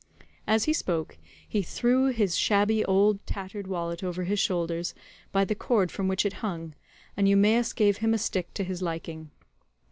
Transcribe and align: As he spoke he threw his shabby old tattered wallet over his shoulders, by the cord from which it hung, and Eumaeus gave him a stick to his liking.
As 0.47 0.63
he 0.63 0.73
spoke 0.73 1.19
he 1.47 1.61
threw 1.61 2.07
his 2.07 2.35
shabby 2.35 2.83
old 2.85 3.23
tattered 3.27 3.67
wallet 3.67 4.03
over 4.03 4.23
his 4.23 4.39
shoulders, 4.39 4.95
by 5.31 5.45
the 5.45 5.53
cord 5.53 5.91
from 5.91 6.07
which 6.07 6.25
it 6.25 6.33
hung, 6.41 6.73
and 7.15 7.29
Eumaeus 7.29 7.71
gave 7.71 7.97
him 7.97 8.15
a 8.15 8.17
stick 8.17 8.51
to 8.55 8.63
his 8.63 8.81
liking. 8.81 9.29